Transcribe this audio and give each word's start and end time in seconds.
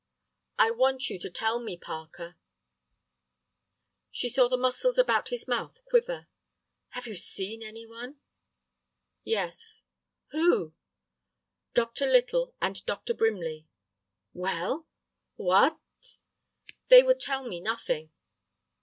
"I 0.57 0.71
want 0.71 1.11
you 1.11 1.19
to 1.19 1.29
tell 1.29 1.59
me, 1.59 1.77
Parker—" 1.77 2.35
She 4.09 4.29
saw 4.29 4.47
the 4.49 4.57
muscles 4.57 4.97
about 4.97 5.29
his 5.29 5.47
mouth 5.47 5.85
quiver. 5.85 6.25
"Have 6.89 7.05
you 7.05 7.15
seen 7.15 7.61
any 7.61 7.85
one?" 7.85 8.15
"Yes." 9.23 9.83
"Who?" 10.31 10.73
"Dr. 11.75 12.07
Little, 12.07 12.55
and 12.59 12.83
Dr. 12.87 13.13
Brimley." 13.13 13.67
"Well? 14.33 14.87
What—?" 15.35 16.17
"They 16.87 17.03
would 17.03 17.19
tell 17.19 17.47
me 17.47 17.59
nothing." 17.59 18.09